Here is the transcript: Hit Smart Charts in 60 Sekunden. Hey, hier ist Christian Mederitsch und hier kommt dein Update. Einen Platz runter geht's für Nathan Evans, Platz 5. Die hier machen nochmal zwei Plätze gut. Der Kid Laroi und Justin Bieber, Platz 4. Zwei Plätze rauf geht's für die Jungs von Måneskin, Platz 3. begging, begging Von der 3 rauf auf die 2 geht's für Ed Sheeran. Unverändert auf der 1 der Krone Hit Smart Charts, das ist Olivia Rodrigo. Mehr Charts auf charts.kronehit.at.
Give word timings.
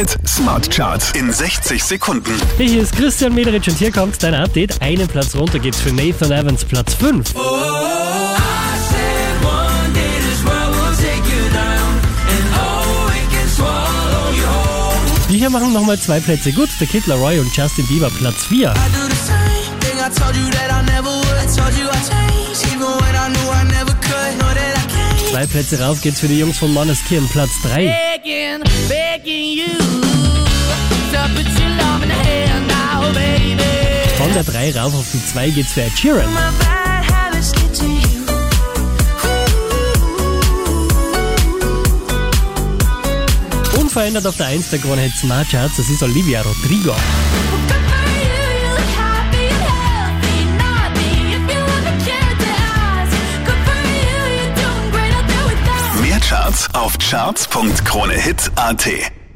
Hit 0.00 0.16
Smart 0.26 0.70
Charts 0.70 1.12
in 1.12 1.30
60 1.30 1.84
Sekunden. 1.84 2.32
Hey, 2.56 2.68
hier 2.68 2.80
ist 2.80 2.96
Christian 2.96 3.34
Mederitsch 3.34 3.68
und 3.68 3.76
hier 3.76 3.92
kommt 3.92 4.22
dein 4.22 4.32
Update. 4.32 4.80
Einen 4.80 5.06
Platz 5.06 5.36
runter 5.36 5.58
geht's 5.58 5.78
für 5.78 5.92
Nathan 5.92 6.32
Evans, 6.32 6.64
Platz 6.64 6.94
5. 6.94 7.34
Die 15.28 15.36
hier 15.36 15.50
machen 15.50 15.74
nochmal 15.74 15.98
zwei 15.98 16.18
Plätze 16.18 16.52
gut. 16.52 16.70
Der 16.80 16.86
Kid 16.86 17.06
Laroi 17.06 17.38
und 17.38 17.54
Justin 17.54 17.86
Bieber, 17.86 18.08
Platz 18.08 18.46
4. 18.46 18.72
Zwei 25.30 25.46
Plätze 25.46 25.78
rauf 25.78 26.00
geht's 26.00 26.20
für 26.20 26.28
die 26.28 26.38
Jungs 26.38 26.56
von 26.56 26.72
Måneskin, 26.72 27.28
Platz 27.28 27.50
3. 27.64 28.10
begging, 28.24 28.62
begging 28.88 29.79
Von 34.32 34.44
der 34.44 34.52
3 34.52 34.78
rauf 34.78 34.94
auf 34.94 35.06
die 35.12 35.26
2 35.26 35.50
geht's 35.50 35.72
für 35.72 35.82
Ed 35.82 35.98
Sheeran. 35.98 36.28
Unverändert 43.76 44.24
auf 44.28 44.36
der 44.36 44.46
1 44.46 44.70
der 44.70 44.78
Krone 44.78 45.00
Hit 45.00 45.16
Smart 45.16 45.50
Charts, 45.50 45.78
das 45.78 45.90
ist 45.90 46.00
Olivia 46.04 46.42
Rodrigo. 46.42 46.94
Mehr 56.00 56.20
Charts 56.20 56.72
auf 56.72 56.96
charts.kronehit.at. 56.98 59.19